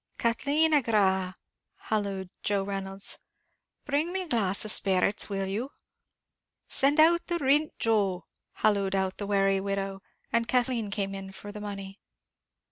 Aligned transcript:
"Kathleen, 0.17 0.73
agra," 0.73 1.37
hallooed 1.77 2.31
Joe 2.41 2.63
Reynolds, 2.63 3.19
"bring 3.85 4.11
me 4.11 4.23
a 4.23 4.27
glass 4.27 4.65
of 4.65 4.71
sperrits, 4.71 5.29
will 5.29 5.45
you?" 5.45 5.69
"Send 6.67 6.99
out 6.99 7.27
the 7.27 7.37
rint, 7.37 7.77
Joe," 7.77 8.25
hallooed 8.63 8.95
out 8.95 9.17
the 9.19 9.27
wary 9.27 9.59
widow, 9.59 10.01
and 10.33 10.47
Kathleen 10.47 10.89
came 10.89 11.13
in 11.13 11.31
for 11.31 11.51
the 11.51 11.61
money. 11.61 11.99